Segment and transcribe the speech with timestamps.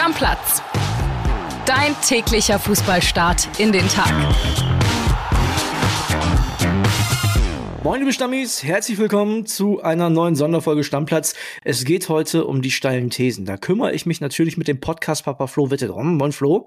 [0.00, 0.62] Stammplatz.
[1.66, 4.10] Dein täglicher Fußballstart in den Tag.
[7.84, 11.34] Moin liebe Stammis, herzlich willkommen zu einer neuen Sonderfolge Stammplatz.
[11.64, 13.44] Es geht heute um die steilen Thesen.
[13.44, 16.16] Da kümmere ich mich natürlich mit dem Podcast Papa Flo Witte drum.
[16.16, 16.66] Moin Flo.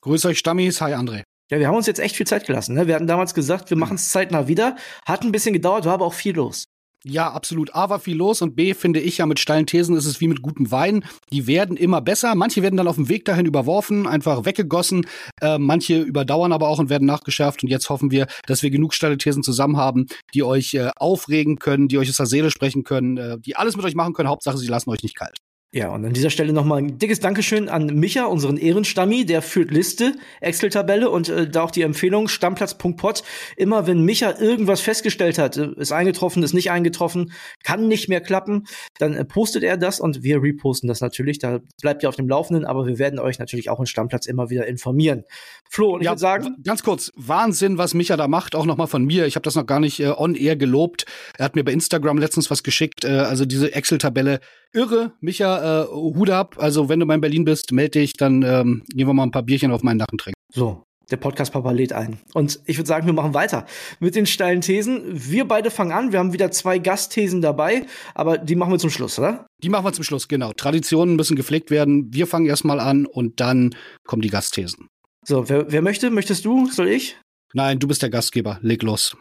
[0.00, 1.22] Grüß euch Stammis, hi André.
[1.50, 2.76] Ja, wir haben uns jetzt echt viel Zeit gelassen.
[2.76, 2.86] Ne?
[2.86, 4.76] Wir hatten damals gesagt, wir machen es zeitnah wieder.
[5.04, 6.64] Hat ein bisschen gedauert, war aber auch viel los.
[7.06, 7.74] Ja, absolut.
[7.74, 10.28] A war viel los und B finde ich ja mit steilen Thesen ist es wie
[10.28, 11.04] mit gutem Wein.
[11.30, 12.34] Die werden immer besser.
[12.34, 15.06] Manche werden dann auf dem Weg dahin überworfen, einfach weggegossen.
[15.42, 17.62] Äh, manche überdauern aber auch und werden nachgeschärft.
[17.62, 21.58] Und jetzt hoffen wir, dass wir genug steile Thesen zusammen haben, die euch äh, aufregen
[21.58, 24.30] können, die euch aus der Seele sprechen können, äh, die alles mit euch machen können.
[24.30, 25.36] Hauptsache, sie lassen euch nicht kalt.
[25.74, 29.72] Ja, und an dieser Stelle nochmal ein dickes Dankeschön an Micha, unseren Ehrenstammi, der führt
[29.72, 33.24] Liste, Excel-Tabelle und äh, da auch die Empfehlung stammplatz.pod.
[33.56, 37.32] Immer wenn Micha irgendwas festgestellt hat, äh, ist eingetroffen, ist nicht eingetroffen,
[37.64, 38.68] kann nicht mehr klappen,
[39.00, 41.40] dann äh, postet er das und wir reposten das natürlich.
[41.40, 44.50] Da bleibt ihr auf dem Laufenden, aber wir werden euch natürlich auch in Stammplatz immer
[44.50, 45.24] wieder informieren.
[45.68, 48.86] Flo, und ich Ja, würde sagen, Ganz kurz, Wahnsinn, was Micha da macht, auch nochmal
[48.86, 49.26] von mir.
[49.26, 51.04] Ich habe das noch gar nicht äh, on-air gelobt.
[51.36, 54.38] Er hat mir bei Instagram letztens was geschickt, äh, also diese Excel-Tabelle.
[54.74, 56.56] Irre, Micha, äh, Hut ab.
[56.58, 59.30] Also wenn du mal in Berlin bist, melde dich, dann ähm, gehen wir mal ein
[59.30, 60.38] paar Bierchen auf meinen Nacken trinken.
[60.52, 62.18] So, der Podcast-Papa lädt ein.
[62.32, 63.66] Und ich würde sagen, wir machen weiter
[64.00, 65.02] mit den steilen Thesen.
[65.12, 66.12] Wir beide fangen an.
[66.12, 69.46] Wir haben wieder zwei Gastthesen dabei, aber die machen wir zum Schluss, oder?
[69.62, 70.52] Die machen wir zum Schluss, genau.
[70.52, 72.12] Traditionen müssen gepflegt werden.
[72.12, 74.88] Wir fangen erstmal an und dann kommen die Gastthesen.
[75.24, 76.10] So, wer, wer möchte?
[76.10, 76.66] Möchtest du?
[76.70, 77.16] Soll ich?
[77.52, 78.58] Nein, du bist der Gastgeber.
[78.62, 79.16] Leg los.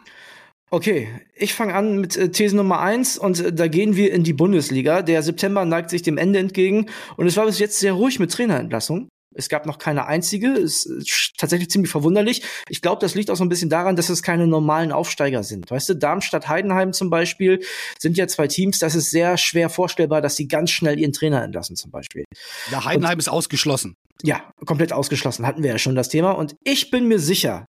[0.74, 4.24] Okay, ich fange an mit äh, These Nummer eins und äh, da gehen wir in
[4.24, 5.04] die Bundesliga.
[5.04, 8.32] Der September neigt sich dem Ende entgegen und es war bis jetzt sehr ruhig mit
[8.32, 9.08] Trainerentlassung.
[9.36, 10.48] Es gab noch keine einzige.
[10.48, 12.42] Es ist tatsächlich ziemlich verwunderlich.
[12.70, 15.70] Ich glaube, das liegt auch so ein bisschen daran, dass es keine normalen Aufsteiger sind.
[15.70, 17.64] Weißt du, Darmstadt, Heidenheim zum Beispiel
[18.00, 21.44] sind ja zwei Teams, das ist sehr schwer vorstellbar, dass die ganz schnell ihren Trainer
[21.44, 22.24] entlassen zum Beispiel.
[22.72, 23.94] Ja, Heidenheim ist ausgeschlossen.
[24.24, 25.46] Ja, komplett ausgeschlossen.
[25.46, 26.32] Hatten wir ja schon das Thema.
[26.32, 27.68] Und ich bin mir sicher,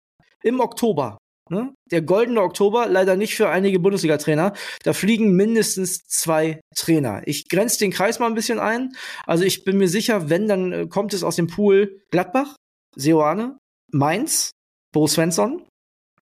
[0.42, 1.18] im Oktober,
[1.50, 4.52] ne, der goldene Oktober, leider nicht für einige Bundesliga-Trainer,
[4.82, 7.22] da fliegen mindestens zwei Trainer.
[7.26, 8.92] Ich grenze den Kreis mal ein bisschen ein.
[9.26, 12.56] Also ich bin mir sicher, wenn, dann äh, kommt es aus dem Pool Gladbach,
[12.96, 13.58] Seoane,
[13.92, 14.50] Mainz,
[14.92, 15.62] Bo Svensson,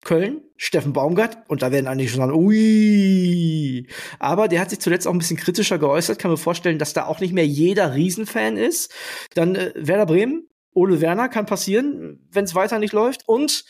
[0.04, 3.86] Köln, Steffen Baumgart und da werden eigentlich schon sagen, ui.
[4.18, 7.06] Aber der hat sich zuletzt auch ein bisschen kritischer geäußert, kann mir vorstellen, dass da
[7.06, 8.92] auch nicht mehr jeder Riesenfan ist.
[9.34, 13.64] Dann äh, Werder Bremen, Ole Werner kann passieren, wenn es weiter nicht läuft und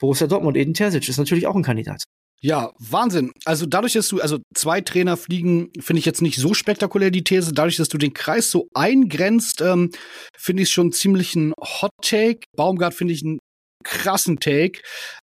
[0.00, 2.02] Borussia Dortmund, Edin Terzic ist natürlich auch ein Kandidat.
[2.42, 3.32] Ja, Wahnsinn.
[3.44, 7.22] Also dadurch, dass du, also zwei Trainer fliegen, finde ich jetzt nicht so spektakulär die
[7.22, 7.52] These.
[7.52, 9.90] Dadurch, dass du den Kreis so eingrenzt, ähm,
[10.38, 12.40] finde ich schon ziemlich ein Hot Take.
[12.56, 13.40] Baumgart finde ich einen
[13.84, 14.80] krassen Take.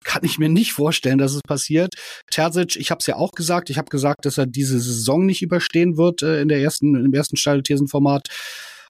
[0.05, 1.94] Kann ich mir nicht vorstellen, dass es passiert.
[2.31, 3.71] Terzic, ich habe es ja auch gesagt.
[3.71, 7.15] Ich habe gesagt, dass er diese Saison nicht überstehen wird äh, in der ersten, im
[7.15, 8.28] ersten steile Thesenformat.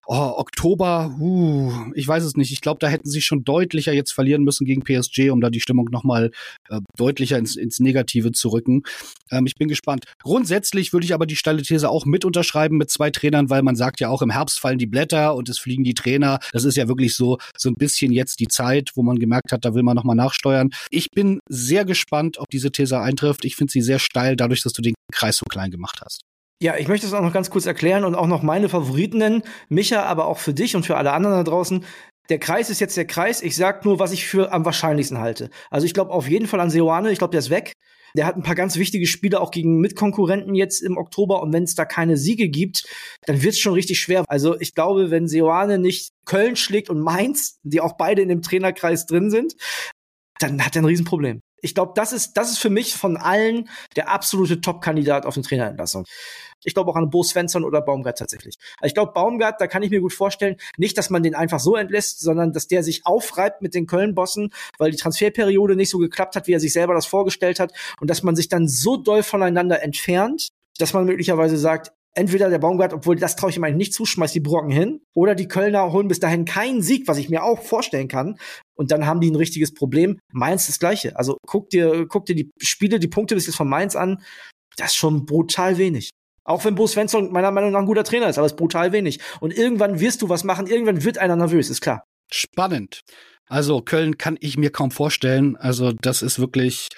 [0.09, 2.53] Oh, Oktober, uh, ich weiß es nicht.
[2.53, 5.61] Ich glaube, da hätten sie schon deutlicher jetzt verlieren müssen gegen PSG, um da die
[5.61, 6.31] Stimmung noch mal
[6.69, 8.85] äh, deutlicher ins, ins Negative zu rücken.
[9.33, 10.05] Ähm, ich bin gespannt.
[10.23, 13.75] Grundsätzlich würde ich aber die steile These auch mit unterschreiben mit zwei Trainern, weil man
[13.75, 16.39] sagt ja auch, im Herbst fallen die Blätter und es fliegen die Trainer.
[16.53, 19.65] Das ist ja wirklich so, so ein bisschen jetzt die Zeit, wo man gemerkt hat,
[19.65, 20.71] da will man noch mal nachsteuern.
[20.91, 23.45] Ich bin sehr gespannt, ob diese These eintrifft.
[23.45, 26.26] Ich finde sie sehr steil, dadurch, dass du den Kreis so klein gemacht hast.
[26.63, 29.43] Ja, ich möchte es auch noch ganz kurz erklären und auch noch meine Favoriten nennen.
[29.69, 31.85] Micha, aber auch für dich und für alle anderen da draußen.
[32.31, 33.43] Der Kreis ist jetzt der Kreis.
[33.43, 35.51] Ich sag nur, was ich für am wahrscheinlichsten halte.
[35.71, 37.13] Also ich glaube auf jeden Fall an Seoane.
[37.13, 37.73] Ich glaube, der ist weg.
[38.17, 41.43] Der hat ein paar ganz wichtige Spiele auch gegen Mitkonkurrenten jetzt im Oktober.
[41.43, 42.87] Und wenn es da keine Siege gibt,
[43.27, 44.25] dann wird es schon richtig schwer.
[44.27, 48.41] Also ich glaube, wenn Seoane nicht Köln schlägt und Mainz, die auch beide in dem
[48.41, 49.57] Trainerkreis drin sind,
[50.39, 51.43] dann hat er ein Riesenproblem.
[51.63, 55.45] Ich glaube, das ist, das ist für mich von allen der absolute Top-Kandidat auf eine
[55.45, 56.05] Trainerentlassung.
[56.65, 58.57] Ich glaube auch an Bo Svensson oder Baumgart tatsächlich.
[58.79, 61.61] Also ich glaube, Baumgart, da kann ich mir gut vorstellen, nicht, dass man den einfach
[61.61, 65.99] so entlässt, sondern dass der sich aufreibt mit den Köln-Bossen, weil die Transferperiode nicht so
[65.99, 68.97] geklappt hat, wie er sich selber das vorgestellt hat und dass man sich dann so
[68.97, 73.65] doll voneinander entfernt, dass man möglicherweise sagt, entweder der Baumgart, obwohl das traue ich ihm
[73.65, 77.07] eigentlich nicht zu, schmeißt die Brocken hin, oder die Kölner holen bis dahin keinen Sieg,
[77.07, 78.39] was ich mir auch vorstellen kann.
[78.75, 80.19] Und dann haben die ein richtiges Problem.
[80.33, 81.17] Mainz das gleiche.
[81.17, 84.23] Also guck dir, guck dir die Spiele, die Punkte bis jetzt von Mainz an.
[84.77, 86.11] Das ist schon brutal wenig.
[86.45, 88.93] Auch wenn Bo Svensson meiner Meinung nach ein guter Trainer ist, aber es ist brutal
[88.93, 89.21] wenig.
[89.41, 92.05] Und irgendwann wirst du was machen, irgendwann wird einer nervös, ist klar.
[92.33, 93.01] Spannend.
[93.49, 95.57] Also Köln kann ich mir kaum vorstellen.
[95.57, 96.89] Also das ist wirklich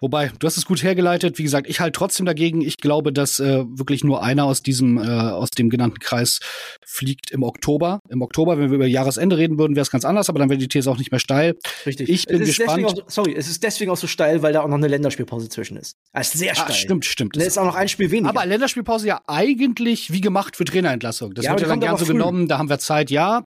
[0.00, 1.38] Wobei, du hast es gut hergeleitet.
[1.38, 2.60] Wie gesagt, ich halte trotzdem dagegen.
[2.60, 6.40] Ich glaube, dass äh, wirklich nur einer aus diesem, äh, aus dem genannten Kreis
[6.84, 8.00] fliegt im Oktober.
[8.08, 10.58] Im Oktober, wenn wir über Jahresende reden würden, wäre es ganz anders, aber dann wäre
[10.58, 11.54] die These auch nicht mehr steil.
[11.86, 12.08] Richtig.
[12.08, 12.84] Ich bin gespannt.
[12.84, 15.76] Auch, sorry, es ist deswegen auch so steil, weil da auch noch eine Länderspielpause zwischen
[15.76, 15.96] ist.
[16.12, 16.66] Also sehr ah, steil.
[16.70, 17.36] Ah, stimmt, stimmt.
[17.36, 18.30] Da ist auch noch ein Spiel weniger.
[18.30, 21.34] Aber Länderspielpause ja eigentlich wie gemacht für Trainerentlassung.
[21.34, 22.12] Das ja, wird ja dann gern so früh.
[22.12, 22.48] genommen.
[22.48, 23.44] Da haben wir Zeit, ja.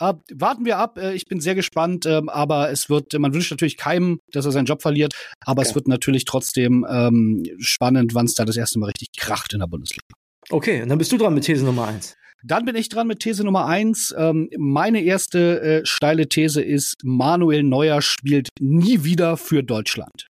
[0.00, 0.98] Äh, warten wir ab.
[0.98, 2.06] Äh, ich bin sehr gespannt.
[2.06, 5.14] Äh, aber es wird, man wünscht natürlich keinem, dass er seinen Job verliert.
[5.40, 5.68] Aber ja.
[5.68, 9.60] es wird natürlich trotzdem ähm, spannend, wann es da das erste Mal richtig kracht in
[9.60, 10.06] der Bundesliga.
[10.50, 12.16] Okay, und dann bist du dran mit These Nummer eins.
[12.46, 14.14] Dann bin ich dran mit These Nummer eins.
[14.16, 20.28] Ähm, meine erste äh, steile These ist, Manuel Neuer spielt nie wieder für Deutschland.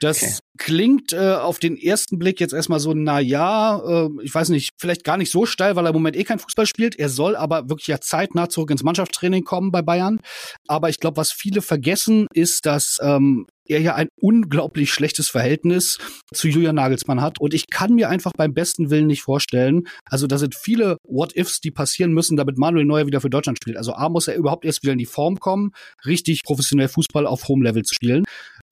[0.00, 0.32] Das okay.
[0.58, 4.70] klingt äh, auf den ersten Blick jetzt erstmal so, na ja, äh, ich weiß nicht,
[4.78, 6.96] vielleicht gar nicht so steil, weil er im Moment eh kein Fußball spielt.
[6.96, 10.20] Er soll aber wirklich ja zeitnah zurück ins Mannschaftstraining kommen bei Bayern.
[10.68, 15.98] Aber ich glaube, was viele vergessen, ist, dass ähm, er ja ein unglaublich schlechtes Verhältnis
[16.32, 17.40] zu Julian Nagelsmann hat.
[17.40, 21.60] Und ich kann mir einfach beim besten Willen nicht vorstellen, also da sind viele What-Ifs,
[21.60, 23.76] die passieren müssen, damit Manuel Neuer wieder für Deutschland spielt.
[23.76, 25.72] Also A, muss er überhaupt erst wieder in die Form kommen,
[26.04, 28.24] richtig professionell Fußball auf Home-Level zu spielen.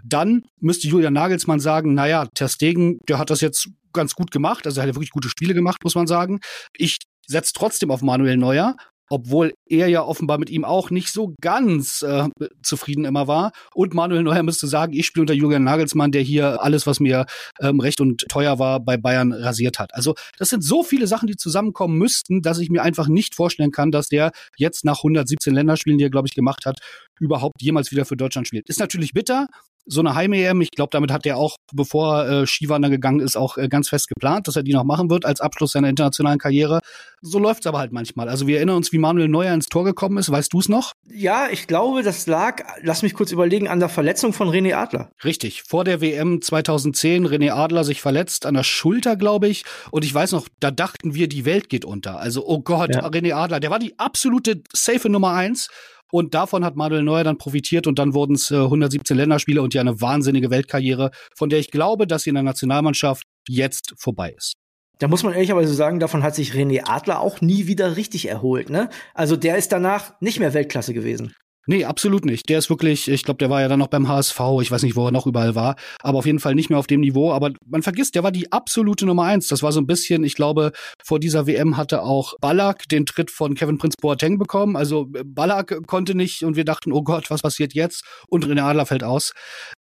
[0.04, 4.66] Dann müsste Julian Nagelsmann sagen, naja, Ter Stegen, der hat das jetzt ganz gut gemacht,
[4.66, 6.40] also er hat ja wirklich gute Spiele gemacht, muss man sagen.
[6.76, 8.76] Ich setze trotzdem auf Manuel Neuer
[9.08, 12.29] obwohl er ja offenbar mit ihm auch nicht so ganz äh,
[12.62, 13.53] zufrieden immer war.
[13.75, 17.26] Und Manuel Neuer müsste sagen, ich spiele unter Julian Nagelsmann, der hier alles, was mir
[17.61, 19.94] ähm, recht und teuer war, bei Bayern rasiert hat.
[19.94, 23.70] Also das sind so viele Sachen, die zusammenkommen müssten, dass ich mir einfach nicht vorstellen
[23.70, 26.79] kann, dass der jetzt nach 117 Länderspielen, die er, glaube ich, gemacht hat,
[27.20, 28.69] überhaupt jemals wieder für Deutschland spielt.
[28.69, 29.49] Ist natürlich bitter,
[29.86, 30.60] so eine Heim-EM.
[30.60, 34.08] Ich glaube, damit hat er auch, bevor äh, Skiwandern gegangen ist, auch äh, ganz fest
[34.08, 36.80] geplant, dass er die noch machen wird als Abschluss seiner internationalen Karriere.
[37.22, 38.28] So läuft's aber halt manchmal.
[38.28, 40.30] Also wir erinnern uns, wie Manuel Neuer ins Tor gekommen ist.
[40.30, 40.92] Weißt du's noch?
[41.08, 45.10] Ja, ich glaube, das lag, lass mich kurz überlegen, an der Verletzung von René Adler.
[45.24, 45.62] Richtig.
[45.62, 49.64] Vor der WM 2010, René Adler sich verletzt an der Schulter, glaube ich.
[49.90, 52.18] Und ich weiß noch, da dachten wir, die Welt geht unter.
[52.18, 53.06] Also, oh Gott, ja.
[53.06, 55.68] René Adler, der war die absolute safe Nummer eins.
[56.12, 59.75] Und davon hat Manuel Neuer dann profitiert und dann wurden es äh, 117 Länderspiele und
[59.75, 64.35] ja eine wahnsinnige Weltkarriere, von der ich glaube, dass sie in der Nationalmannschaft jetzt vorbei
[64.37, 64.55] ist.
[64.99, 68.70] Da muss man ehrlicherweise sagen, davon hat sich René Adler auch nie wieder richtig erholt,
[68.70, 68.88] ne?
[69.12, 71.35] Also der ist danach nicht mehr Weltklasse gewesen.
[71.66, 72.48] Nee, absolut nicht.
[72.48, 74.94] Der ist wirklich, ich glaube, der war ja dann noch beim HSV, ich weiß nicht,
[74.94, 77.32] wo er noch überall war, aber auf jeden Fall nicht mehr auf dem Niveau.
[77.32, 79.48] Aber man vergisst, der war die absolute Nummer eins.
[79.48, 80.72] Das war so ein bisschen, ich glaube,
[81.04, 84.76] vor dieser WM hatte auch Ballack den Tritt von Kevin Prince Boateng bekommen.
[84.76, 88.04] Also äh, Ballack konnte nicht und wir dachten, oh Gott, was passiert jetzt?
[88.28, 89.32] Und René Adler fällt aus.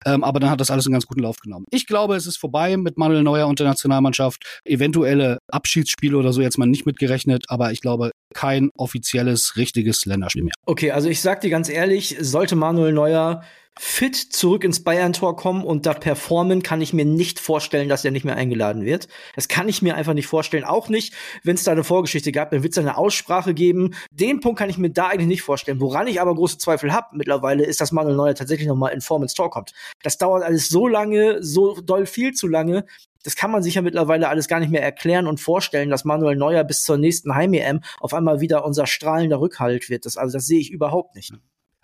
[0.04, 1.66] Ähm, aber dann hat das alles einen ganz guten Lauf genommen.
[1.70, 4.60] Ich glaube, es ist vorbei mit Manuel Neuer und der Nationalmannschaft.
[4.64, 10.42] Eventuelle Abschiedsspiele oder so jetzt mal nicht mitgerechnet, aber ich glaube, kein offizielles, richtiges Länderspiel
[10.42, 10.52] mehr.
[10.66, 11.75] Okay, also ich sag dir ganz ehrlich,
[12.18, 13.42] sollte Manuel Neuer
[13.78, 18.10] fit zurück ins Bayern-Tor kommen und da performen, kann ich mir nicht vorstellen, dass er
[18.10, 19.06] nicht mehr eingeladen wird.
[19.34, 20.64] Das kann ich mir einfach nicht vorstellen.
[20.64, 21.12] Auch nicht,
[21.42, 23.94] wenn es da eine Vorgeschichte gab, dann wird es eine Aussprache geben.
[24.10, 25.80] Den Punkt kann ich mir da eigentlich nicht vorstellen.
[25.80, 29.02] Woran ich aber große Zweifel habe mittlerweile, ist, dass Manuel Neuer tatsächlich noch mal in
[29.02, 29.72] Form ins Tor kommt.
[30.02, 32.86] Das dauert alles so lange, so doll viel zu lange,
[33.24, 36.36] das kann man sich ja mittlerweile alles gar nicht mehr erklären und vorstellen, dass Manuel
[36.36, 40.06] Neuer bis zur nächsten Heim-EM auf einmal wieder unser strahlender Rückhalt wird.
[40.06, 41.32] Das, also das sehe ich überhaupt nicht.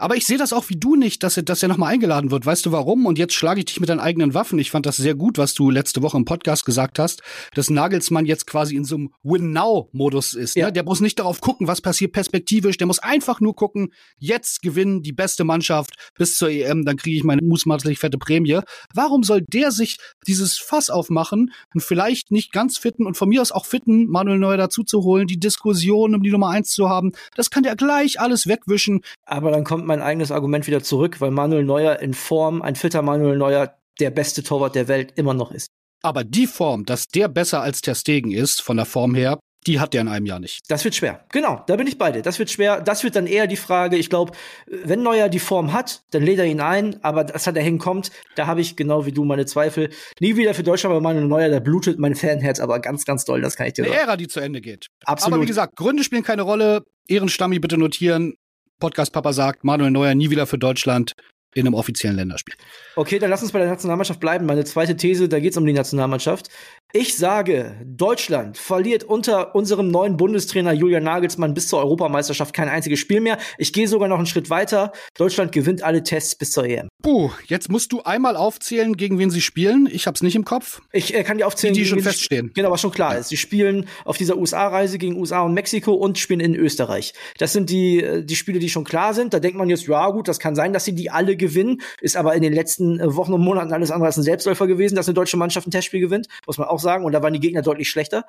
[0.02, 2.44] Aber ich sehe das auch wie du nicht, dass er, dass er nochmal eingeladen wird.
[2.44, 3.06] Weißt du warum?
[3.06, 4.58] Und jetzt schlage ich dich mit deinen eigenen Waffen.
[4.58, 7.22] Ich fand das sehr gut, was du letzte Woche im Podcast gesagt hast,
[7.54, 10.56] dass Nagelsmann jetzt quasi in so einem Win-Now-Modus ist.
[10.56, 10.62] Ne?
[10.62, 10.66] Ja.
[10.66, 10.72] Ne?
[10.72, 12.78] Der muss nicht darauf gucken, was passiert perspektivisch.
[12.78, 17.16] Der muss einfach nur gucken, jetzt gewinnen die beste Mannschaft bis zur EM, dann kriege
[17.16, 18.58] ich meine mußmaßlich fette Prämie.
[18.92, 23.40] Warum soll der sich dieses Fass aufmachen und vielleicht nicht ganz fitten und von mir
[23.40, 26.88] aus auch fitten, Manuel Neuer dazu zu holen, die Diskussion um die Nummer eins zu
[26.88, 27.12] haben?
[27.36, 29.02] Das kann der gleich alles wegwischen.
[29.26, 33.02] Aber dann kommt mein eigenes Argument wieder zurück, weil Manuel Neuer in Form, ein fitter
[33.02, 35.68] Manuel Neuer, der beste Torwart der Welt immer noch ist.
[36.02, 39.78] Aber die Form, dass der besser als Ter Stegen ist, von der Form her, die
[39.78, 40.62] hat der in einem Jahr nicht.
[40.68, 41.24] Das wird schwer.
[41.30, 42.22] Genau, da bin ich bei dir.
[42.22, 42.80] Das wird schwer.
[42.80, 44.32] Das wird dann eher die Frage, ich glaube,
[44.66, 48.10] wenn Neuer die Form hat, dann lädt er ihn ein, aber dass er dahin kommt,
[48.34, 49.90] da habe ich genau wie du meine Zweifel.
[50.18, 53.40] Nie wieder für Deutschland, aber Manuel Neuer, da blutet mein Fanherz aber ganz, ganz doll,
[53.42, 53.94] das kann ich dir sagen.
[53.94, 54.86] Eine Ära, die zu Ende geht.
[55.04, 55.34] Absolut.
[55.34, 56.82] Aber wie gesagt, Gründe spielen keine Rolle.
[57.06, 58.34] Ehrenstammi bitte notieren.
[58.82, 61.12] Podcast-Papa sagt, Manuel Neuer nie wieder für Deutschland
[61.54, 62.54] in einem offiziellen Länderspiel.
[62.96, 64.44] Okay, dann lass uns bei der Nationalmannschaft bleiben.
[64.44, 66.48] Meine zweite These, da geht es um die Nationalmannschaft.
[66.94, 72.98] Ich sage, Deutschland verliert unter unserem neuen Bundestrainer Julian Nagelsmann bis zur Europameisterschaft kein einziges
[72.98, 73.38] Spiel mehr.
[73.56, 74.92] Ich gehe sogar noch einen Schritt weiter.
[75.16, 76.88] Deutschland gewinnt alle Tests bis zur EM.
[77.02, 79.88] Puh, jetzt musst du einmal aufzählen, gegen wen sie spielen.
[79.90, 80.82] Ich hab's nicht im Kopf.
[80.92, 82.50] Ich äh, kann die aufzählen, die, die schon feststehen.
[82.54, 83.20] Genau, was schon klar ja.
[83.20, 83.30] ist.
[83.30, 87.14] Sie spielen auf dieser USA-Reise gegen USA und Mexiko und spielen in Österreich.
[87.38, 89.32] Das sind die, äh, die Spiele, die schon klar sind.
[89.32, 91.80] Da denkt man jetzt, ja gut, das kann sein, dass sie die alle gewinnen.
[92.02, 94.94] Ist aber in den letzten äh, Wochen und Monaten alles andere als ein Selbstläufer gewesen,
[94.94, 97.04] dass eine deutsche Mannschaft ein Testspiel gewinnt, muss man auch sagen.
[97.04, 98.24] Und da waren die Gegner deutlich schlechter.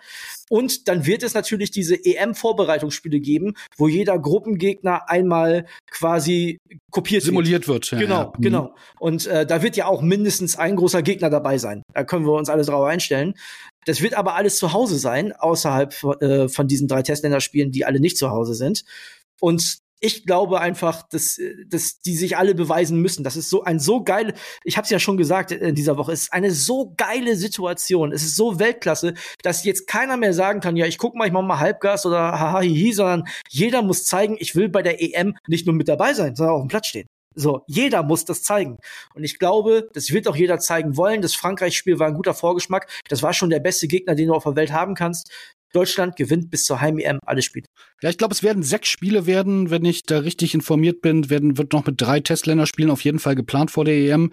[0.50, 6.60] Und dann wird es natürlich diese EM-Vorbereitungsspiele geben, wo jeder Gruppengegner einmal quasi
[6.92, 7.92] kopiert simuliert wird.
[7.92, 8.02] wird.
[8.02, 8.34] Genau, ja.
[8.38, 8.42] Mhm.
[8.42, 8.76] genau.
[9.00, 11.84] Und äh, da wird ja auch mindestens ein großer Gegner dabei sein.
[11.94, 13.34] Da können wir uns alle drauf einstellen.
[13.86, 18.00] Das wird aber alles zu Hause sein, außerhalb äh, von diesen drei Testländerspielen, die alle
[18.00, 18.86] nicht zu Hause sind.
[19.40, 23.24] Und ich glaube einfach, dass, dass die sich alle beweisen müssen.
[23.24, 24.34] Das ist so ein so geil,
[24.66, 28.12] ich habe es ja schon gesagt in dieser Woche, es ist eine so geile Situation.
[28.12, 31.32] Es ist so Weltklasse, dass jetzt keiner mehr sagen kann, ja, ich guck mal, ich
[31.32, 35.38] mach mal Halbgas oder haha hihi, sondern jeder muss zeigen, ich will bei der EM
[35.48, 37.08] nicht nur mit dabei sein, sondern auch auf dem Platz stehen.
[37.36, 38.78] So, jeder muss das zeigen.
[39.16, 41.22] Und ich glaube, das wird auch jeder zeigen wollen.
[41.22, 42.88] Das Frankreich-Spiel war ein guter Vorgeschmack.
[43.08, 45.32] Das war schon der beste Gegner, den du auf der Welt haben kannst.
[45.74, 47.66] Deutschland gewinnt bis zur Heim-EM alle Spiele.
[48.02, 51.58] Ja, ich glaube, es werden sechs Spiele werden, wenn ich da richtig informiert bin, werden,
[51.58, 54.32] wird noch mit drei Testländerspielen auf jeden Fall geplant vor der EM.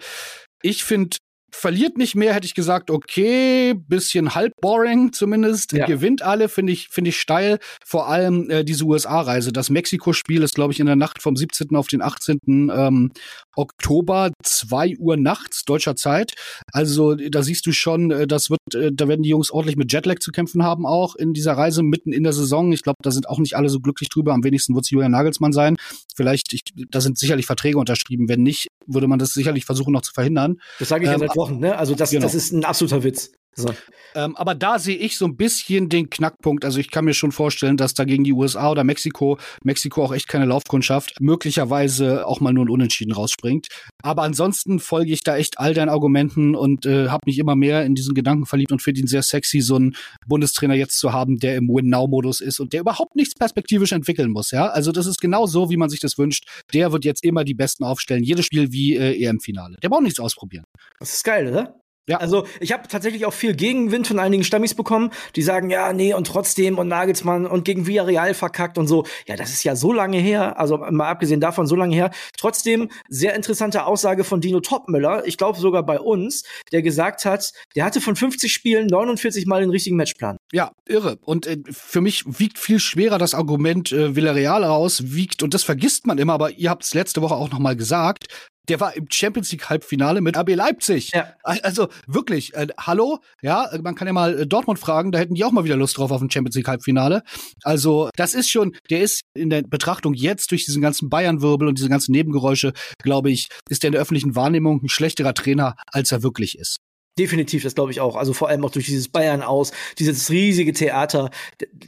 [0.61, 1.17] Ich finde
[1.51, 5.73] verliert nicht mehr, hätte ich gesagt, okay, bisschen halb boring zumindest.
[5.73, 5.85] Ja.
[5.85, 7.59] Gewinnt alle, finde ich, finde ich steil.
[7.85, 9.51] Vor allem äh, diese USA-Reise.
[9.51, 11.75] Das Mexiko-Spiel ist, glaube ich, in der Nacht vom 17.
[11.75, 12.39] auf den 18.
[12.47, 13.11] Ähm,
[13.55, 16.33] Oktober, zwei Uhr nachts deutscher Zeit.
[16.71, 19.91] Also da siehst du schon, äh, das wird, äh, da werden die Jungs ordentlich mit
[19.91, 22.71] Jetlag zu kämpfen haben, auch in dieser Reise mitten in der Saison.
[22.71, 24.33] Ich glaube, da sind auch nicht alle so glücklich drüber.
[24.33, 25.75] Am wenigsten wird es Julian Nagelsmann sein.
[26.15, 28.29] Vielleicht, ich, da sind sicherlich Verträge unterschrieben.
[28.29, 30.57] Wenn nicht, würde man das sicherlich versuchen noch zu verhindern.
[30.79, 31.77] Das sage ich ja ähm, seit Wochen, ne?
[31.77, 32.23] Also das, genau.
[32.23, 33.31] das ist ein absoluter Witz.
[33.55, 33.73] So.
[34.15, 36.65] Ähm, aber da sehe ich so ein bisschen den Knackpunkt.
[36.65, 40.13] Also ich kann mir schon vorstellen, dass da gegen die USA oder Mexiko, Mexiko auch
[40.13, 43.67] echt keine Laufkundschaft, möglicherweise auch mal nur ein Unentschieden rausspringt.
[44.03, 47.85] Aber ansonsten folge ich da echt all deinen Argumenten und äh, habe mich immer mehr
[47.85, 49.95] in diesen Gedanken verliebt und finde ihn sehr sexy, so einen
[50.27, 54.51] Bundestrainer jetzt zu haben, der im Win-Now-Modus ist und der überhaupt nichts perspektivisch entwickeln muss.
[54.51, 56.45] Ja, also das ist genau so, wie man sich das wünscht.
[56.73, 59.77] Der wird jetzt immer die Besten aufstellen, jedes Spiel wie äh, EM-Finale.
[59.81, 60.63] Der braucht nichts ausprobieren.
[60.99, 61.80] Das ist geil, oder?
[62.07, 62.17] Ja.
[62.17, 66.13] Also ich habe tatsächlich auch viel Gegenwind von einigen Stammis bekommen, die sagen, ja, nee,
[66.13, 69.05] und trotzdem und Nagelsmann und gegen Villarreal verkackt und so.
[69.27, 72.11] Ja, das ist ja so lange her, also mal abgesehen davon so lange her.
[72.37, 77.51] Trotzdem sehr interessante Aussage von Dino Topmüller, ich glaube sogar bei uns, der gesagt hat,
[77.75, 80.37] der hatte von 50 Spielen 49 Mal den richtigen Matchplan.
[80.51, 81.17] Ja, irre.
[81.21, 85.63] Und äh, für mich wiegt viel schwerer das Argument äh, Villarreal raus, wiegt, und das
[85.63, 88.25] vergisst man immer, aber ihr habt es letzte Woche auch noch mal gesagt,
[88.69, 91.11] der war im Champions League Halbfinale mit RB Leipzig.
[91.13, 91.33] Ja.
[91.43, 95.43] Also wirklich, äh, hallo, ja, man kann ja mal äh, Dortmund fragen, da hätten die
[95.43, 97.23] auch mal wieder Lust drauf auf ein Champions League Halbfinale.
[97.63, 101.77] Also das ist schon, der ist in der Betrachtung jetzt durch diesen ganzen Bayern-Wirbel und
[101.77, 106.11] diese ganzen Nebengeräusche, glaube ich, ist der in der öffentlichen Wahrnehmung ein schlechterer Trainer, als
[106.11, 106.80] er wirklich ist.
[107.19, 108.15] Definitiv, das glaube ich auch.
[108.15, 111.29] Also vor allem auch durch dieses Bayern aus, dieses riesige Theater.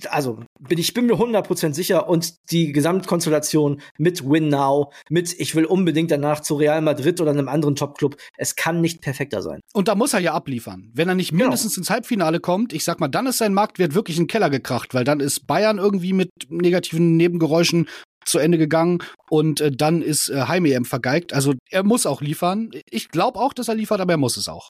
[0.09, 5.55] Also bin ich bin mir 100% sicher und die Gesamtkonstellation mit Win Now, mit ich
[5.55, 9.61] will unbedingt danach zu Real Madrid oder einem anderen Topclub, es kann nicht perfekter sein.
[9.73, 10.91] Und da muss er ja abliefern.
[10.93, 11.45] Wenn er nicht genau.
[11.45, 11.83] mindestens genau.
[11.83, 14.93] ins Halbfinale kommt, ich sag mal, dann ist sein Marktwert wirklich in den Keller gekracht,
[14.93, 17.87] weil dann ist Bayern irgendwie mit negativen Nebengeräuschen
[18.25, 18.99] zu Ende gegangen
[19.29, 21.33] und äh, dann ist äh, Heim-EM vergeigt.
[21.33, 22.71] Also er muss auch liefern.
[22.89, 24.69] Ich glaube auch, dass er liefert, aber er muss es auch.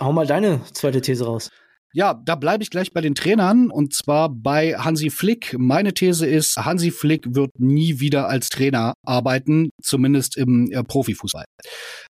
[0.00, 1.50] Hau mal deine zweite These raus.
[1.96, 5.54] Ja, da bleibe ich gleich bei den Trainern und zwar bei Hansi Flick.
[5.56, 11.44] Meine These ist, Hansi Flick wird nie wieder als Trainer arbeiten, zumindest im äh, Profifußball.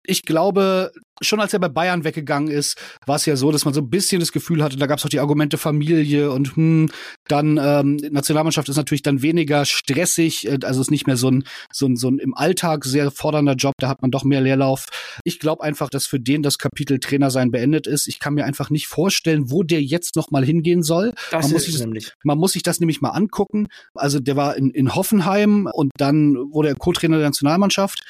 [0.06, 0.92] Ich glaube,
[1.22, 3.90] schon als er bei Bayern weggegangen ist, war es ja so, dass man so ein
[3.90, 6.90] bisschen das Gefühl hatte, da gab es auch die Argumente Familie und hm,
[7.28, 11.44] dann ähm, Nationalmannschaft ist natürlich dann weniger stressig, äh, also ist nicht mehr so ein,
[11.72, 14.88] so ein so ein im Alltag sehr fordernder Job, da hat man doch mehr Leerlauf.
[15.24, 18.08] Ich glaube einfach, dass für den das Kapitel Trainer sein beendet ist.
[18.08, 21.14] Ich kann mir einfach nicht vorstellen, wo der jetzt noch mal hingehen soll.
[21.32, 22.14] Das man ist muss sich, nämlich.
[22.24, 23.68] Man muss sich das nämlich mal angucken.
[23.94, 28.04] Also der war in, in Hoffenheim und dann wurde er Co-Trainer der Nationalmannschaft.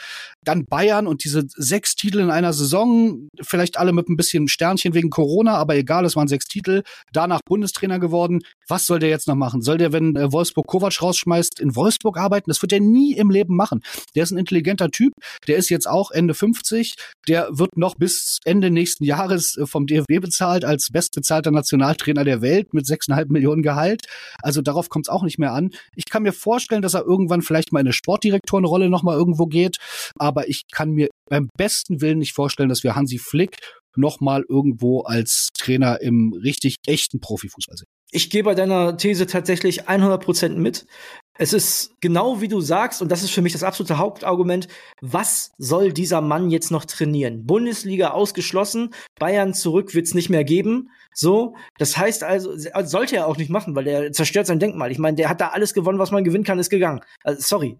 [0.44, 4.94] Dann Bayern und diese sechs Titel in einer Saison, vielleicht alle mit ein bisschen Sternchen
[4.94, 6.84] wegen Corona, aber egal, es waren sechs Titel.
[7.12, 8.42] Danach Bundestrainer geworden.
[8.68, 9.62] Was soll der jetzt noch machen?
[9.62, 12.50] Soll der, wenn äh, Wolfsburg Kovac rausschmeißt, in Wolfsburg arbeiten?
[12.50, 13.82] Das wird er nie im Leben machen.
[14.16, 15.14] Der ist ein intelligenter Typ.
[15.48, 16.96] Der ist jetzt auch Ende 50.
[17.28, 22.42] Der wird noch bis Ende nächsten Jahres äh, vom DFB bezahlt als bestbezahlter Nationaltrainer der
[22.42, 24.06] Welt mit 6,5 Millionen Gehalt.
[24.42, 25.72] Also darauf kommt es auch nicht mehr an.
[25.96, 29.46] Ich kann mir vorstellen, dass er irgendwann vielleicht mal in eine Sportdirektorenrolle noch mal irgendwo
[29.46, 29.78] geht.
[30.34, 33.58] Aber ich kann mir beim besten Willen nicht vorstellen, dass wir Hansi Flick
[33.96, 37.88] noch mal irgendwo als Trainer im richtig echten Profifußball sehen.
[38.12, 40.88] Ich gehe bei deiner These tatsächlich 100% mit.
[41.38, 44.68] Es ist genau wie du sagst, und das ist für mich das absolute Hauptargument,
[45.02, 47.46] was soll dieser Mann jetzt noch trainieren?
[47.46, 50.90] Bundesliga ausgeschlossen, Bayern zurück wird's nicht mehr geben.
[51.16, 54.92] So, das heißt also, sollte er auch nicht machen, weil er zerstört sein Denkmal.
[54.92, 57.02] Ich meine, der hat da alles gewonnen, was man gewinnen kann, ist gegangen.
[57.24, 57.80] Also, sorry,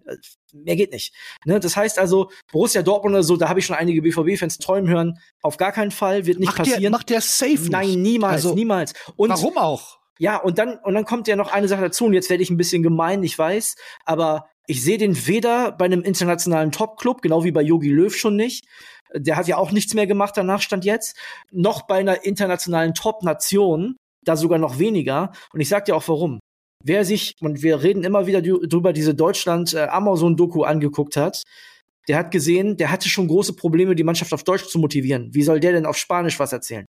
[0.52, 1.14] mehr geht nicht.
[1.44, 1.60] Ne?
[1.60, 5.18] Das heißt also, Borussia Dortmund oder so, da habe ich schon einige BVB-Fans träumen hören.
[5.42, 6.82] Auf gar keinen Fall, wird nicht macht passieren.
[6.82, 8.94] Der, macht der safe Nein, niemals, also, niemals.
[9.16, 10.03] Und warum auch?
[10.18, 12.50] Ja, und dann, und dann kommt ja noch eine Sache dazu, und jetzt werde ich
[12.50, 17.44] ein bisschen gemein, ich weiß, aber ich sehe den weder bei einem internationalen Top-Club, genau
[17.44, 18.64] wie bei Yogi Löw schon nicht.
[19.14, 21.16] Der hat ja auch nichts mehr gemacht, danach stand jetzt,
[21.50, 25.32] noch bei einer internationalen Top-Nation, da sogar noch weniger.
[25.52, 26.40] Und ich sag dir auch warum.
[26.82, 31.42] Wer sich, und wir reden immer wieder drüber, diese Deutschland-Amazon-Doku äh, angeguckt hat,
[32.08, 35.32] der hat gesehen, der hatte schon große Probleme, die Mannschaft auf Deutsch zu motivieren.
[35.32, 36.84] Wie soll der denn auf Spanisch was erzählen?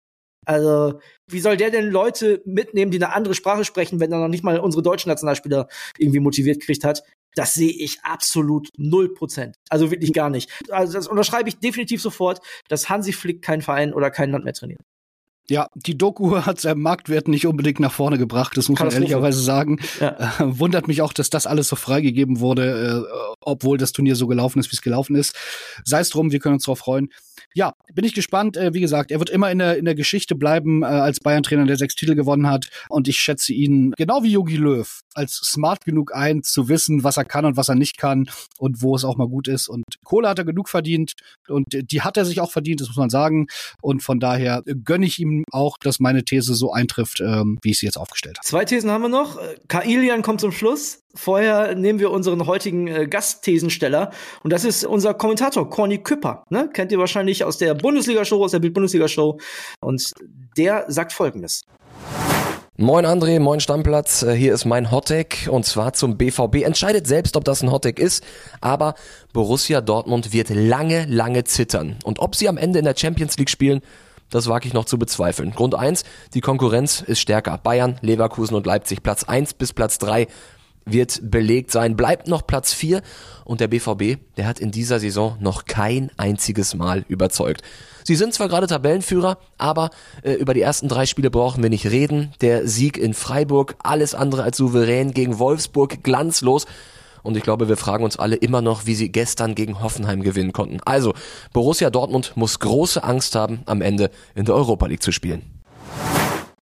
[0.44, 4.28] Also, wie soll der denn Leute mitnehmen, die eine andere Sprache sprechen, wenn er noch
[4.28, 5.68] nicht mal unsere deutschen Nationalspieler
[5.98, 7.02] irgendwie motiviert gekriegt hat?
[7.34, 9.56] Das sehe ich absolut null Prozent.
[9.70, 10.50] Also wirklich gar nicht.
[10.68, 14.52] Also das unterschreibe ich definitiv sofort, dass Hansi Flick kein Verein oder kein Land mehr
[14.52, 14.82] trainiert.
[15.48, 19.40] Ja, die Doku hat seinen Marktwert nicht unbedingt nach vorne gebracht, das muss man ehrlicherweise
[19.40, 19.80] sagen.
[20.00, 20.16] Ja.
[20.38, 24.26] Äh, wundert mich auch, dass das alles so freigegeben wurde, äh, obwohl das Turnier so
[24.26, 25.36] gelaufen ist, wie es gelaufen ist.
[25.84, 27.08] Sei es drum, wir können uns darauf freuen.
[27.54, 28.56] Ja, bin ich gespannt.
[28.56, 31.66] Äh, wie gesagt, er wird immer in der, in der Geschichte bleiben äh, als Bayern-Trainer,
[31.66, 32.70] der sechs Titel gewonnen hat.
[32.88, 37.16] Und ich schätze ihn, genau wie Yogi Löw, als smart genug ein, zu wissen, was
[37.16, 38.28] er kann und was er nicht kann
[38.58, 39.68] und wo es auch mal gut ist.
[39.68, 41.12] Und Kohle hat er genug verdient
[41.48, 43.46] und die hat er sich auch verdient, das muss man sagen.
[43.80, 47.78] Und von daher gönne ich ihm auch, dass meine These so eintrifft, ähm, wie ich
[47.78, 48.46] sie jetzt aufgestellt habe.
[48.46, 49.38] Zwei Thesen haben wir noch.
[49.68, 51.02] Kailian kommt zum Schluss.
[51.14, 56.44] Vorher nehmen wir unseren heutigen äh, Gastthesensteller und das ist unser Kommentator Corny Küpper.
[56.48, 56.70] Ne?
[56.72, 59.38] Kennt ihr wahrscheinlich aus der Bundesliga-Show, aus der Bild-Bundesliga-Show.
[59.80, 60.12] Und
[60.56, 61.64] der sagt folgendes.
[62.78, 64.22] Moin André, moin Stammplatz.
[64.22, 66.62] Äh, hier ist mein Hottag und zwar zum BVB.
[66.62, 68.24] Entscheidet selbst, ob das ein Hottag ist,
[68.62, 68.94] aber
[69.34, 71.96] Borussia Dortmund wird lange, lange zittern.
[72.02, 73.82] Und ob sie am Ende in der Champions League spielen,
[74.30, 75.50] das wage ich noch zu bezweifeln.
[75.50, 77.58] Grund eins: die Konkurrenz ist stärker.
[77.58, 79.02] Bayern, Leverkusen und Leipzig.
[79.02, 80.26] Platz eins bis Platz drei
[80.84, 83.02] wird belegt sein, bleibt noch Platz 4
[83.44, 87.62] und der BVB, der hat in dieser Saison noch kein einziges Mal überzeugt.
[88.04, 89.90] Sie sind zwar gerade Tabellenführer, aber
[90.22, 92.32] äh, über die ersten drei Spiele brauchen wir nicht reden.
[92.40, 96.66] Der Sieg in Freiburg, alles andere als souverän gegen Wolfsburg, glanzlos.
[97.22, 100.52] Und ich glaube, wir fragen uns alle immer noch, wie sie gestern gegen Hoffenheim gewinnen
[100.52, 100.80] konnten.
[100.84, 101.14] Also,
[101.52, 105.51] Borussia Dortmund muss große Angst haben, am Ende in der Europa League zu spielen.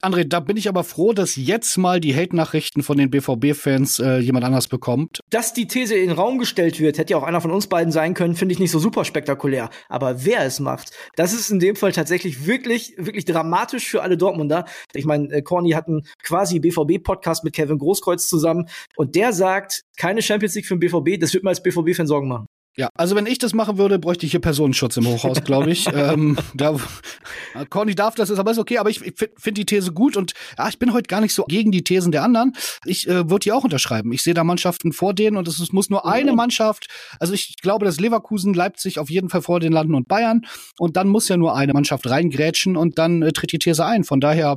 [0.02, 4.20] André, da bin ich aber froh, dass jetzt mal die Hate-Nachrichten von den BVB-Fans äh,
[4.20, 5.20] jemand anders bekommt.
[5.30, 7.92] Dass die These in den Raum gestellt wird, hätte ja auch einer von uns beiden
[7.92, 9.70] sein können, finde ich nicht so super spektakulär.
[9.90, 14.16] Aber wer es macht, das ist in dem Fall tatsächlich wirklich, wirklich dramatisch für alle
[14.16, 14.64] Dortmunder.
[14.94, 19.84] Ich meine, äh, Corny hat einen quasi BVB-Podcast mit Kevin Großkreuz zusammen und der sagt,
[19.98, 22.46] keine Champions League für den BVB, das wird mir als BVB-Fan Sorgen machen.
[22.80, 25.86] Ja, also wenn ich das machen würde, bräuchte ich hier Personenschutz im Hochhaus, glaube ich.
[25.94, 26.78] ähm, da,
[27.70, 30.70] Conny darf das, ist aber ist okay, aber ich finde die These gut und ja,
[30.70, 32.54] ich bin heute gar nicht so gegen die Thesen der anderen.
[32.86, 34.14] Ich äh, würde die auch unterschreiben.
[34.14, 36.38] Ich sehe da Mannschaften vor denen und es muss nur eine mhm.
[36.38, 36.88] Mannschaft,
[37.20, 40.46] also ich glaube, dass Leverkusen, Leipzig auf jeden Fall vor den landen und Bayern
[40.78, 44.06] und dann muss ja nur eine Mannschaft reingrätschen und dann äh, tritt die These ein.
[44.06, 44.56] Von daher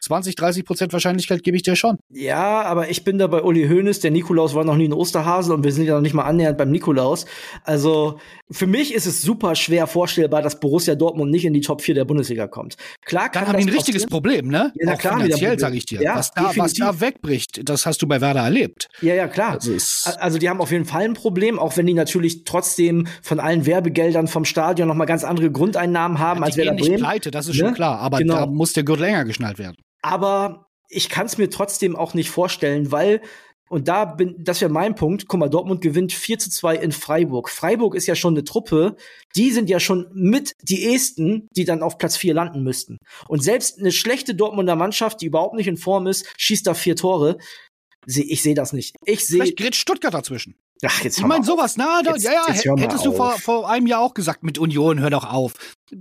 [0.00, 1.98] 20, 30 Prozent Wahrscheinlichkeit gebe ich dir schon.
[2.10, 4.00] Ja, aber ich bin da bei Uli Hoeneß.
[4.00, 6.56] Der Nikolaus war noch nie ein Osterhase und wir sind ja noch nicht mal annähernd
[6.56, 7.26] beim Nikolaus.
[7.64, 8.18] Also
[8.50, 11.94] für mich ist es super schwer vorstellbar, dass Borussia Dortmund nicht in die Top 4
[11.94, 12.76] der Bundesliga kommt.
[13.04, 14.72] Klar kann Dann haben die ein richtiges Problem, ne?
[14.74, 16.02] Ja, na klar, finanziell, sage ich dir.
[16.02, 18.88] Ja, was, da, was da wegbricht, das hast du bei Werder erlebt.
[19.02, 19.52] Ja, ja, klar.
[19.52, 19.72] Also,
[20.18, 23.66] also, die haben auf jeden Fall ein Problem, auch wenn die natürlich trotzdem von allen
[23.66, 26.92] Werbegeldern vom Stadion noch mal ganz andere Grundeinnahmen haben ja, als Werder Bremen.
[26.92, 27.66] nicht pleite, das ist ne?
[27.66, 27.98] schon klar.
[27.98, 28.34] Aber genau.
[28.34, 29.76] da muss der Gürtel länger geschnallt werden.
[30.02, 33.20] Aber ich kann es mir trotzdem auch nicht vorstellen, weil
[33.70, 35.28] und da bin, das wäre mein Punkt.
[35.28, 37.48] Guck mal, Dortmund gewinnt 4 zu 2 in Freiburg.
[37.48, 38.96] Freiburg ist ja schon eine Truppe,
[39.36, 42.98] die sind ja schon mit die Esten, die dann auf Platz 4 landen müssten.
[43.28, 46.96] Und selbst eine schlechte Dortmunder Mannschaft, die überhaupt nicht in Form ist, schießt da vier
[46.96, 47.38] Tore.
[48.06, 48.96] Ich sehe das nicht.
[49.04, 49.38] Ich sehe.
[49.38, 50.56] Vielleicht gerät Stuttgart dazwischen.
[50.86, 53.86] Ach, jetzt ich meine, sowas, na, da, jetzt, ja, ja, hättest du vor, vor einem
[53.86, 55.54] Jahr auch gesagt, mit Union, hör doch auf.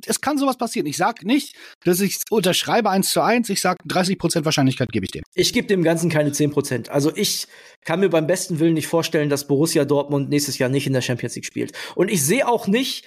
[0.05, 0.87] Es kann sowas passieren.
[0.87, 3.49] Ich sag nicht, dass ich unterschreibe eins zu eins.
[3.49, 5.23] Ich sag 30 Prozent Wahrscheinlichkeit gebe ich dem.
[5.33, 6.89] Ich gebe dem Ganzen keine 10 Prozent.
[6.89, 7.47] Also ich
[7.83, 11.01] kann mir beim besten Willen nicht vorstellen, dass Borussia Dortmund nächstes Jahr nicht in der
[11.01, 11.73] Champions League spielt.
[11.95, 13.05] Und ich sehe auch nicht,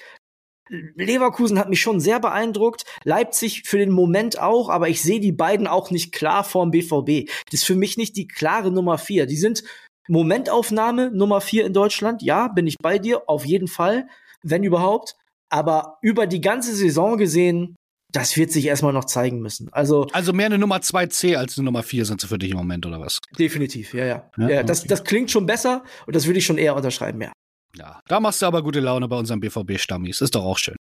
[0.69, 5.33] Leverkusen hat mich schon sehr beeindruckt, Leipzig für den Moment auch, aber ich sehe die
[5.33, 7.29] beiden auch nicht klar vorm BVB.
[7.51, 9.27] Das ist für mich nicht die klare Nummer vier.
[9.27, 9.63] Die sind
[10.09, 14.07] Momentaufnahme Nummer vier in Deutschland, ja, bin ich bei dir, auf jeden Fall.
[14.43, 15.17] wenn überhaupt.
[15.49, 17.77] Aber über die ganze Saison gesehen,
[18.11, 19.69] das wird sich erstmal noch zeigen müssen.
[19.73, 22.57] Also, also mehr eine Nummer 2C als eine Nummer 4 sind sie für dich im
[22.57, 23.19] Moment, oder was?
[23.39, 24.31] Definitiv, ja, ja.
[24.37, 27.33] ja, ja das, das klingt schon besser und das würde ich schon eher unterschreiben, ja.
[27.75, 30.21] Ja, da machst du aber gute Laune bei unserem BVB-Stammis.
[30.21, 30.77] Ist doch auch schön.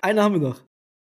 [0.00, 0.60] Eine haben wir noch.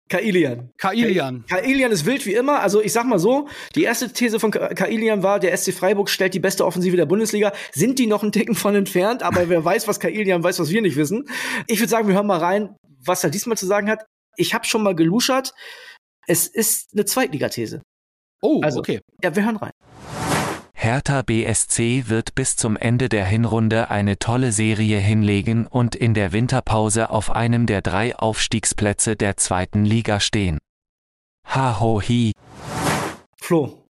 [0.07, 0.69] Kailian.
[0.77, 1.45] Kailian.
[1.47, 2.59] Kailian ist wild wie immer.
[2.59, 6.33] Also ich sag mal so, die erste These von Kailian war, der SC Freiburg stellt
[6.35, 7.53] die beste Offensive der Bundesliga.
[7.73, 10.81] Sind die noch einen Ticken von entfernt, aber wer weiß, was Kailian weiß, was wir
[10.81, 11.27] nicht wissen.
[11.67, 14.05] Ich würde sagen, wir hören mal rein, was er diesmal zu sagen hat.
[14.37, 15.53] Ich habe schon mal geluschert.
[16.27, 17.81] Es ist eine Zweitligathese.
[18.41, 18.99] Oh, also, okay.
[19.23, 19.71] Ja, wir hören rein.
[20.77, 26.33] Hertha BSC wird bis zum Ende der Hinrunde eine tolle Serie hinlegen und in der
[26.33, 30.59] Winterpause auf einem der drei Aufstiegsplätze der zweiten Liga stehen.
[31.45, 32.33] Ha ho hi.
[33.41, 33.87] Flo.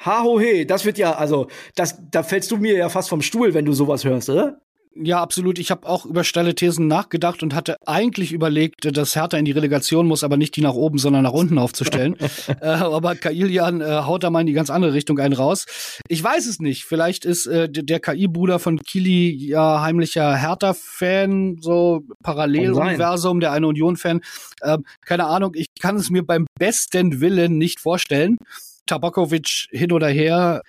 [0.00, 3.22] Ha ho he, das wird ja, also, das, da fällst du mir ja fast vom
[3.22, 4.60] Stuhl, wenn du sowas hörst, oder?
[5.00, 5.58] Ja, absolut.
[5.60, 9.52] Ich habe auch über steile Thesen nachgedacht und hatte eigentlich überlegt, dass Hertha in die
[9.52, 12.16] Relegation muss, aber nicht die nach oben, sondern nach unten aufzustellen.
[12.60, 15.66] äh, aber Kailian äh, haut da mal in die ganz andere Richtung einen raus.
[16.08, 16.84] Ich weiß es nicht.
[16.84, 24.20] Vielleicht ist äh, der KI-Bruder von Kili ja heimlicher Hertha-Fan, so Paralleluniversum, der eine Union-Fan.
[24.64, 25.52] Ähm, keine Ahnung.
[25.54, 28.38] Ich kann es mir beim besten Willen nicht vorstellen.
[28.86, 30.62] Tabakovic hin oder her.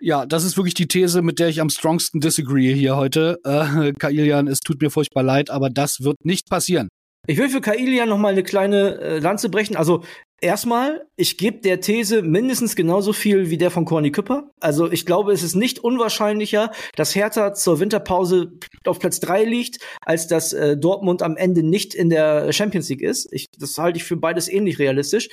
[0.00, 3.38] Ja, das ist wirklich die These, mit der ich am strongsten disagree hier heute.
[3.44, 6.88] Äh, Kailian, es tut mir furchtbar leid, aber das wird nicht passieren.
[7.28, 9.74] Ich will für Kailian noch mal eine kleine äh, Lanze brechen.
[9.74, 10.04] Also
[10.40, 14.50] erstmal, ich gebe der These mindestens genauso viel wie der von Corny Küpper.
[14.60, 18.52] Also ich glaube, es ist nicht unwahrscheinlicher, dass Hertha zur Winterpause
[18.86, 23.02] auf Platz drei liegt, als dass äh, Dortmund am Ende nicht in der Champions League
[23.02, 23.26] ist.
[23.32, 25.28] Ich, das halte ich für beides ähnlich realistisch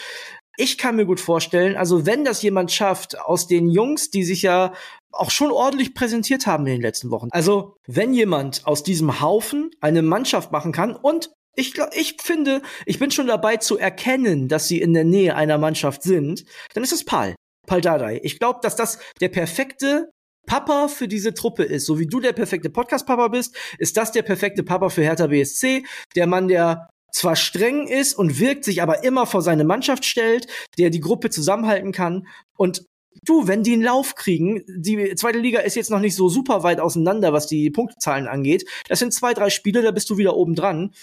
[0.58, 4.44] ich kann mir gut vorstellen, also wenn das jemand schafft aus den Jungs, die sich
[4.44, 4.74] ja
[5.12, 7.30] auch schon ordentlich präsentiert haben in den letzten Wochen.
[7.32, 12.62] Also wenn jemand aus diesem Haufen eine Mannschaft machen kann und ich, glaub, ich finde,
[12.86, 16.84] ich bin schon dabei zu erkennen, dass sie in der Nähe einer Mannschaft sind, dann
[16.84, 17.36] ist es Pal.
[17.68, 18.20] Pal Dardai.
[18.24, 20.10] Ich glaube, dass das der perfekte
[20.48, 24.24] Papa für diese Truppe ist, so wie du der perfekte Podcast-Papa bist, ist das der
[24.24, 25.86] perfekte Papa für Hertha BSC,
[26.16, 30.47] der Mann, der zwar streng ist und wirkt, sich aber immer vor seine Mannschaft stellt,
[30.78, 32.28] der die Gruppe zusammenhalten kann.
[32.58, 32.86] Und
[33.23, 36.63] du, wenn die einen Lauf kriegen, die zweite Liga ist jetzt noch nicht so super
[36.63, 38.67] weit auseinander, was die Punktzahlen angeht.
[38.88, 40.93] Das sind zwei, drei Spiele, da bist du wieder oben dran.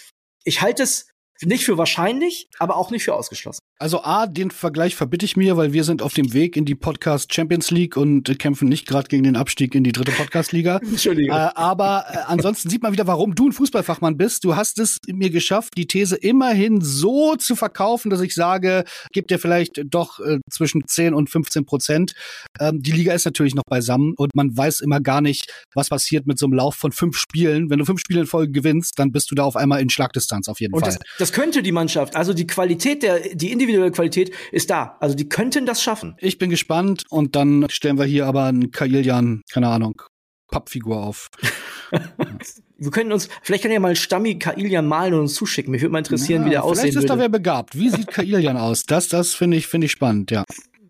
[0.44, 1.08] Ich halte es
[1.42, 3.60] nicht für wahrscheinlich, aber auch nicht für ausgeschlossen.
[3.82, 6.74] Also A, den Vergleich verbitte ich mir, weil wir sind auf dem Weg in die
[6.74, 10.80] Podcast Champions League und kämpfen nicht gerade gegen den Abstieg in die dritte Podcast Liga.
[10.82, 11.34] Entschuldigung.
[11.34, 14.44] Äh, aber äh, ansonsten sieht man wieder, warum du ein Fußballfachmann bist.
[14.44, 19.30] Du hast es mir geschafft, die These immerhin so zu verkaufen, dass ich sage, gibt
[19.30, 22.12] dir vielleicht doch äh, zwischen 10 und 15 Prozent.
[22.60, 26.26] Ähm, die Liga ist natürlich noch beisammen und man weiß immer gar nicht, was passiert
[26.26, 27.70] mit so einem Lauf von fünf Spielen.
[27.70, 30.48] Wenn du fünf Spiele in Folge gewinnst, dann bist du da auf einmal in Schlagdistanz
[30.48, 30.90] auf jeden und Fall.
[30.90, 34.96] Das, das könnte die Mannschaft, also die Qualität der, die individuelle Qualität ist da.
[35.00, 36.16] Also die könnten das schaffen.
[36.18, 40.02] Ich bin gespannt und dann stellen wir hier aber einen Kailian, keine Ahnung,
[40.50, 41.28] Pappfigur auf.
[42.78, 45.70] wir können uns, vielleicht kann ja mal Stammi Kailian malen und uns zuschicken.
[45.70, 46.92] Mich würde mal interessieren, ja, wie der aussehen würde.
[46.92, 47.78] Vielleicht ist da wer begabt.
[47.78, 48.84] Wie sieht Kailian aus?
[48.84, 50.44] Das, das finde ich, finde ich spannend, ja.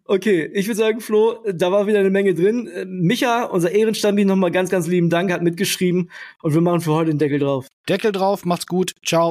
[0.04, 2.68] Okay, ich würde sagen, Flo, da war wieder eine Menge drin.
[2.86, 6.10] Micha, unser Ehrenstammi, nochmal ganz, ganz lieben Dank, hat mitgeschrieben
[6.42, 7.68] und wir machen für heute den Deckel drauf.
[7.88, 9.30] Deckel drauf, macht's gut, ciao.